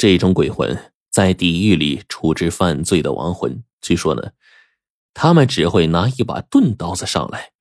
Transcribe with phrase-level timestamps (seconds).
[0.00, 4.30] 这种鬼魂在地狱里处置犯罪的亡魂，据说呢，
[5.12, 7.52] 他们只会拿一把钝刀子上来，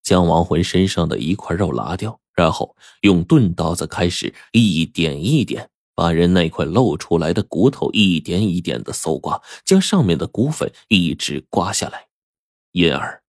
[0.00, 12.06] 将亡魂身上的一块肉拿掉，然后用钝刀子开始一点一点把人那块露出来的骨头一点一点的搜刮，将上面的骨粉一直刮下来，
[12.70, 13.24] 因而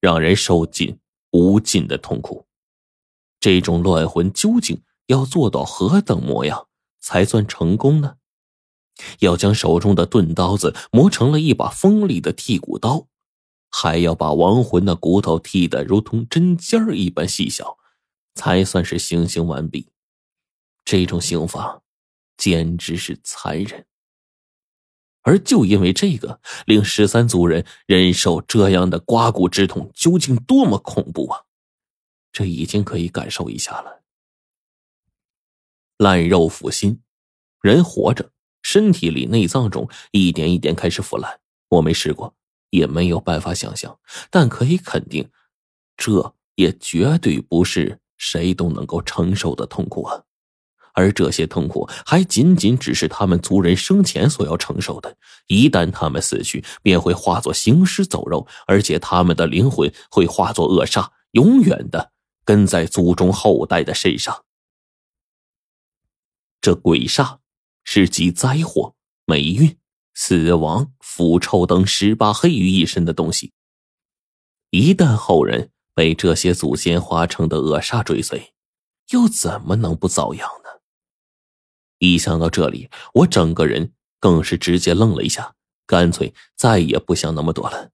[0.00, 1.00] 让人受尽
[1.32, 2.46] 无尽的痛苦。
[3.40, 6.68] 这种乱魂究竟要做到何等模样？
[7.00, 8.16] 才算成功呢？
[9.20, 13.08] 要将手中的钝刀子磨成了一把锋利的剔骨刀，
[13.70, 17.78] 还要把亡魂的骨头剔得如同针尖儿一般细小，
[18.34, 19.88] 才算是行刑完毕。
[20.84, 21.82] 这种刑罚
[22.36, 23.86] 简直是残忍。
[25.22, 31.42] 而就因为这个，令十三族人忍受这样的刮骨之痛，究竟多么恐怖啊！
[32.32, 33.99] 这已经可以感受一下了。
[36.00, 36.98] 烂肉腐心，
[37.60, 38.30] 人活着，
[38.62, 41.40] 身体里内脏中一点一点开始腐烂。
[41.68, 42.34] 我没试过，
[42.70, 43.98] 也没有办法想象，
[44.30, 45.28] 但可以肯定，
[45.98, 50.22] 这也绝对不是谁都能够承受的痛苦啊！
[50.94, 55.14] 而这些痛苦还仅仅只是他们族人生前所要承受的。
[55.48, 62.12] 一旦他们死去，便会化作行尸走肉，而且他们的灵魂会化作恶煞，永远的
[62.46, 64.46] 跟在族中后代的身上。
[66.60, 67.38] 这鬼煞
[67.84, 68.94] 是集灾祸、
[69.24, 69.78] 霉运、
[70.14, 73.52] 死亡、腐臭等十八黑于一身的东西。
[74.70, 78.52] 一旦后人被这些祖先化成的恶煞追随，
[79.10, 80.80] 又怎么能不遭殃呢？
[81.98, 85.54] 一想到这里，我整个人更是直接愣了一下，
[85.86, 87.90] 干脆再也不想那么多了。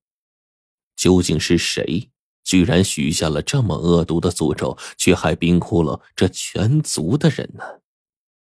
[0.97, 2.11] 究竟是谁，
[2.43, 7.65] 居然许下了这么恶毒的诅咒，却害冰窟窿这全族的人呢？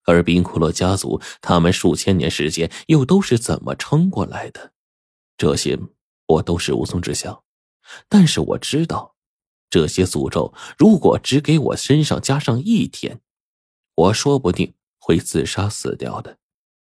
[0.06, 4.74] 而冰库洛家族，他们数千年时间又都是怎么撑过来的？
[5.38, 5.80] 这些
[6.28, 7.44] 我都是无从知晓。
[8.08, 9.16] 但是我知道，
[9.70, 13.22] 这些诅咒如果只给我身上加上一天，
[13.96, 16.38] 我说不定会自杀死掉的。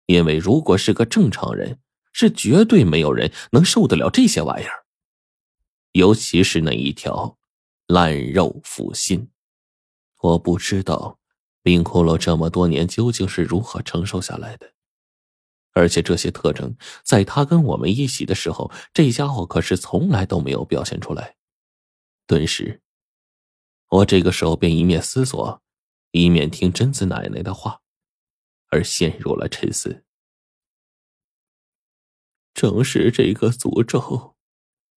[0.07, 1.79] 因为如果是个正常人，
[2.13, 4.85] 是绝对没有人能受得了这些玩意儿。
[5.91, 7.37] 尤其是那一条
[7.87, 9.29] 烂肉腐心，
[10.21, 11.16] 我不知道。
[11.67, 14.71] 冰骷髅这么多年究竟是如何承受下来的？
[15.73, 21.35] 而且这些特征，在他跟我们一起的时候，这家伙可是从来都没有表现出来。
[22.25, 22.81] 顿时，
[23.89, 25.61] 我这个时候便一面思索，
[26.11, 27.81] 一面听贞子奶奶的话，
[28.69, 30.05] 而陷入了沉思。
[32.53, 34.37] 正是这个诅咒，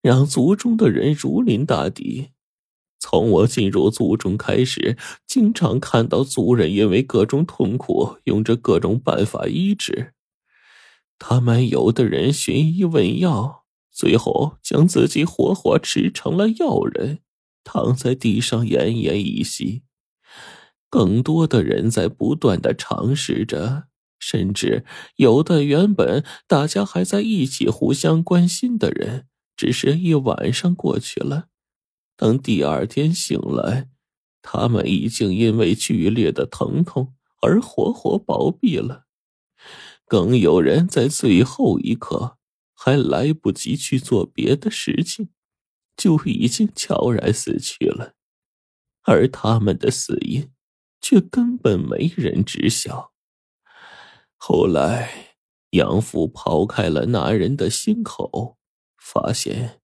[0.02, 2.30] 让族中的人如临大敌。
[3.00, 4.96] 从我进入族中开始，
[5.26, 10.12] 经常看到族人因为各种痛苦，用着各种办法医治。
[11.18, 17.18] 他们有的人寻医问药，最后将自己活活吃成了药人，
[17.64, 19.82] 躺在地上奄奄一息。
[20.88, 23.84] 更多的人在不断的尝试着，
[24.18, 24.84] 甚至
[25.16, 31.49] 有的原本大家还在一起互相关心的人，只是一晚上过去了。
[32.20, 33.88] 等第二天醒来，
[34.42, 39.06] 他们已经因为剧烈的疼痛而活活暴毙了。
[40.04, 42.36] 更有人在最后一刻
[42.74, 45.30] 还来不及去做别的事情，
[45.96, 48.12] 就已经悄然死去了。
[49.04, 50.50] 而他们的死因，
[51.00, 53.14] 却根本没人知晓。
[54.36, 55.38] 后来，
[55.70, 58.58] 养父刨开了那人的心口，
[58.98, 59.79] 发现。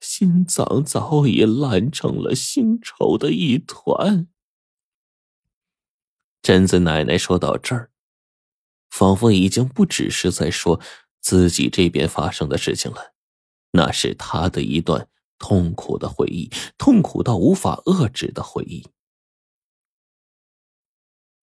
[0.00, 4.26] 心脏早已烂成了腥臭的一团。
[6.42, 7.90] 贞子奶奶说到这儿，
[8.88, 10.80] 仿佛已经不只是在说
[11.20, 13.14] 自己这边发生的事情了，
[13.72, 15.06] 那是她的一段
[15.38, 18.88] 痛苦的回忆，痛苦到无法遏制的回忆。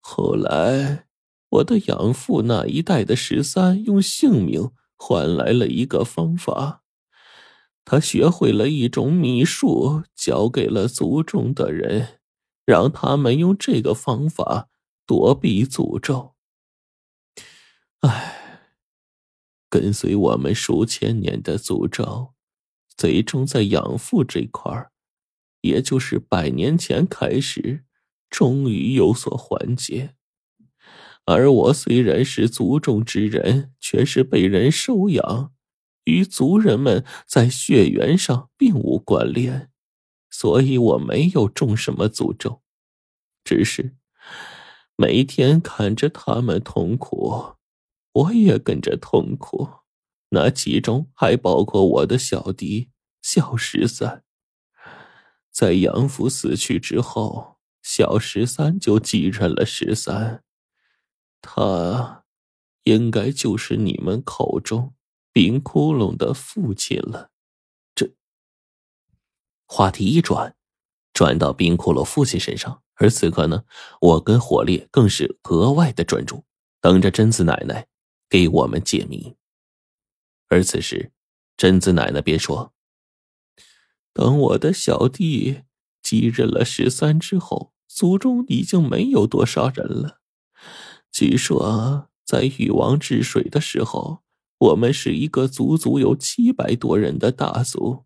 [0.01, 1.07] 后来，
[1.51, 6.85] 我的养父那一代的十三用性命换来了一个方法。
[7.89, 12.19] 他学会了一种秘术，交给了族中的人，
[12.65, 14.69] 让他们用这个方法
[15.07, 16.35] 躲避诅咒。
[18.01, 18.73] 唉，
[19.71, 22.35] 跟随我们数千年的诅咒，
[22.97, 24.91] 最终在养父这块儿，
[25.61, 27.85] 也就是百年前开始，
[28.29, 30.17] 终于有所缓解。
[31.25, 35.53] 而我虽然是族中之人，却是被人收养。
[36.07, 39.71] 与族人们在血缘上并无关联，
[40.31, 42.63] 所以我没有中什么诅咒，
[43.45, 43.97] 只是
[44.97, 47.57] 每天看着他们痛苦，
[48.13, 49.69] 我也跟着痛苦。
[50.31, 52.91] 那其中还包括我的小弟
[53.23, 54.25] 小十三。
[55.53, 60.43] 在杨府死去之后，小十三就继任了十三。
[61.41, 62.25] 他
[62.83, 64.95] 应该就是你们口中
[65.37, 67.31] 冰窟窿的父亲了。
[67.95, 68.11] 这
[69.67, 70.57] 话题一转，
[71.13, 72.83] 转到冰窟窿父亲身上。
[72.95, 73.65] 而此刻呢，
[74.01, 76.47] 我跟火烈更是格外的专注，
[76.81, 77.87] 等着贞子奶奶
[78.31, 79.37] 给我们解谜。
[80.49, 81.13] 而此时，
[81.59, 82.73] 贞子奶奶便说
[84.15, 85.65] ：“等我的小弟
[86.01, 90.23] 继任了十三之后，族中已经没有多少人了。
[91.13, 94.23] 据说在禹王治水的时候，
[94.59, 98.05] 我们是一个足足有七百多人的大族，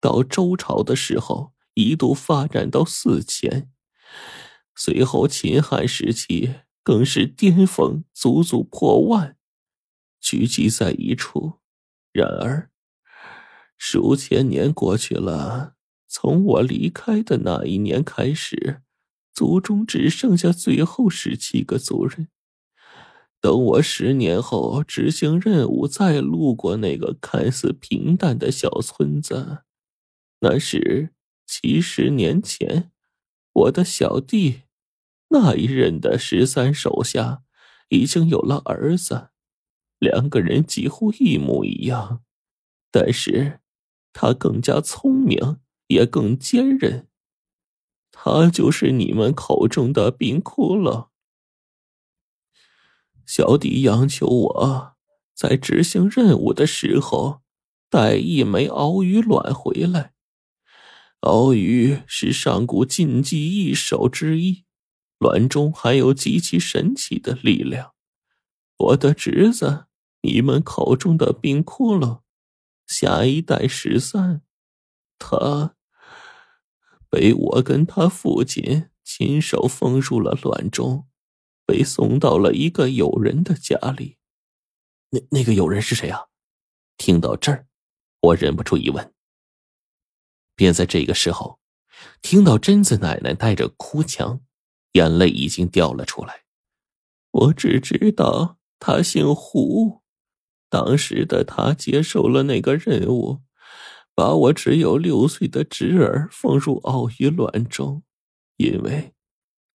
[0.00, 3.70] 到周朝的时候，一度发展到四千。”
[4.74, 9.36] 随后，秦汉时期更是巅峰，足足破万，
[10.20, 11.60] 聚集在一处。
[12.10, 12.70] 然而，
[13.76, 15.74] 数千年过去了，
[16.08, 18.82] 从我离开的那一年开始，
[19.34, 22.28] 族中只剩下最后十七个族人。
[23.42, 29.64] 等我十年后执行任务，再路过那个看似平淡的小村子，
[30.38, 31.10] 那是
[31.44, 32.92] 七十年前。
[33.52, 34.62] 我的小弟，
[35.30, 37.42] 那一任的十三手下
[37.88, 39.30] 已经有了儿子，
[39.98, 42.22] 两个人几乎一模一样，
[42.92, 43.58] 但是
[44.12, 45.58] 他更加聪明，
[45.88, 47.08] 也更坚韧。
[48.12, 51.08] 他就是你们口中的冰窟窿。
[53.26, 54.94] 小弟央求我
[55.34, 57.40] 在执行任务的时候
[57.88, 60.12] 带一枚鳌鱼卵回来。
[61.20, 64.64] 鳌鱼是上古禁忌异兽之一，
[65.18, 67.92] 卵中含有极其神奇的力量。
[68.76, 69.84] 我的侄子，
[70.22, 72.22] 你们口中的冰窟窿，
[72.88, 74.42] 下一代十三，
[75.16, 75.76] 他
[77.08, 81.06] 被我跟他父亲亲手封入了卵中，
[81.66, 84.16] 被送到了一个友人的家里。
[85.10, 86.26] 那那个友人是谁啊？
[86.96, 87.66] 听到这儿，
[88.20, 89.12] 我忍不住疑问。
[90.54, 91.58] 便在这个时候，
[92.20, 94.40] 听到贞子奶奶带着哭腔，
[94.92, 96.44] 眼泪已经掉了出来。
[97.30, 100.02] 我只知道他姓胡，
[100.68, 103.40] 当时的他接受了那个任务，
[104.14, 108.02] 把我只有六岁的侄儿放入奥鱼卵中，
[108.56, 109.14] 因为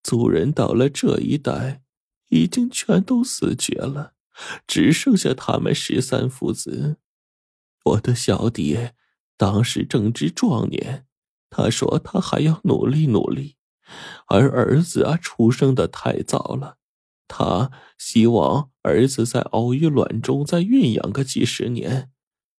[0.07, 1.81] 族人到了这一代
[2.29, 4.13] 已经全都死绝了，
[4.65, 6.95] 只剩下他们十三父子。
[7.83, 8.91] 我的小弟。
[9.35, 11.05] 当时正值壮年，
[11.51, 13.57] 他说他还要努力努力，
[14.27, 16.77] 而儿子啊出生的太早了，
[17.27, 17.69] 他
[17.99, 22.09] 希望儿子在熬鱼卵中再孕养个几十年，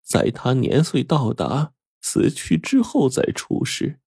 [0.03, 3.99] 在他年岁到达死去之后再出世，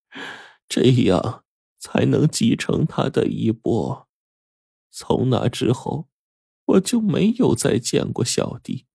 [0.69, 1.42] 这样
[1.81, 4.06] 才能继承他的衣钵。
[4.93, 6.09] 从那之后，
[6.67, 8.87] 我就没有再见过小弟，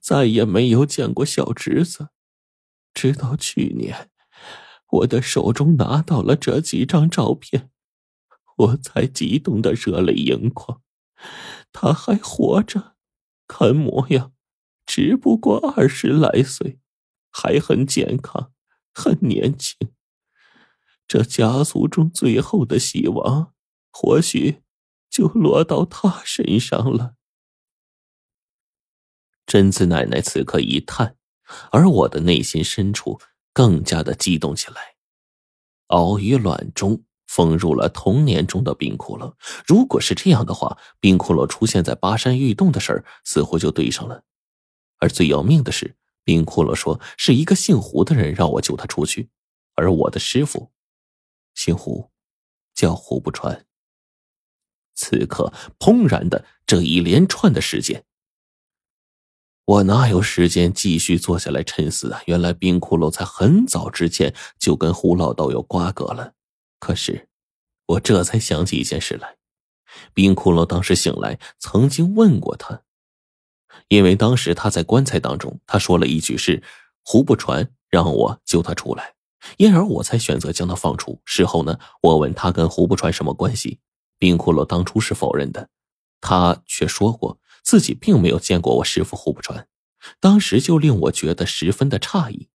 [0.00, 2.08] 再也没有见过小侄子。
[2.92, 4.10] 直到去年，
[4.90, 7.70] 我的手中拿到了这几张照片，
[8.56, 10.80] 我才激动的热泪盈眶。
[11.72, 12.94] 他还活着，
[13.48, 14.32] 看模样，
[14.86, 16.78] 只不过二十来岁，
[17.30, 18.52] 还很健康，
[18.92, 19.76] 很年轻。
[21.06, 23.52] 这家族中最后的希望，
[23.92, 24.62] 或许
[25.10, 27.14] 就落到他身上了。
[29.46, 31.16] 贞子奶奶此刻一叹。
[31.70, 33.20] 而我的内心深处
[33.52, 34.96] 更加的激动起来。
[35.88, 39.34] 鳌鱼卵中封入了童年中的冰窟窿，
[39.66, 44.24] 如果是这样的话，冰窟窿出现在巴山玉洞的事儿似乎就对上了。
[45.00, 49.28] 而最要命的是，冰窟窿说是一个姓胡的人让我救他出去，
[49.74, 50.72] 而我的师傅
[51.54, 52.10] 姓胡，
[52.74, 53.66] 叫胡不传。
[54.94, 58.04] 此刻，砰然的这一连串的事件。
[59.64, 62.22] 我哪有时间继续坐下来沉思啊？
[62.26, 66.34] 原来冰窟窿在很早之前就跟胡老道有瓜葛了。
[66.78, 67.28] 可是，
[67.86, 69.38] 我这才想起一件事来：
[70.12, 72.82] 冰窟窿当时醒来，曾经问过他，
[73.88, 76.62] 因为当时他在棺材当中，他说了一句是
[77.02, 79.13] “胡不传让我救他出来”，
[79.56, 81.20] 因而我才选择将他放出。
[81.24, 83.78] 事后呢，我问他跟胡不传什么关系，
[84.18, 85.68] 冰窟窿当初是否认的，
[86.20, 87.38] 他却说过。
[87.62, 89.66] 自己并没有见过我师傅胡不传，
[90.20, 92.50] 当时就令我觉得十分的诧异。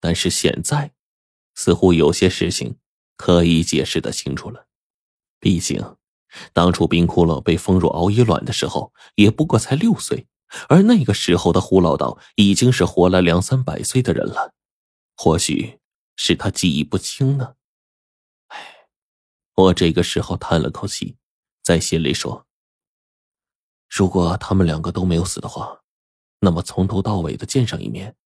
[0.00, 0.92] 但是现在，
[1.54, 2.76] 似乎有些事情
[3.16, 4.66] 可以解释的清楚了。
[5.40, 5.96] 毕竟，
[6.52, 10.26] 当初冰窟窿被封入熬夜卵的时候，也不过才六岁，
[10.68, 14.52] 而那个时候的胡老道已经是活了两三百岁的人了。
[15.16, 15.78] 或许
[16.16, 17.56] 是他记忆不清呢。
[18.48, 18.88] 哎，
[19.54, 21.16] 我这个时候叹了口气，
[21.62, 22.46] 在心里说：
[23.88, 25.82] 如果他们两个都没有死的话，
[26.40, 28.16] 那么从头到尾的见上一面，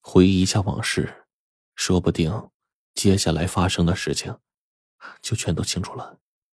[0.00, 1.26] 回忆一下往事，
[1.74, 2.50] 说不定
[2.94, 4.38] 接下来发生的事情
[5.20, 6.21] 就全都清楚了。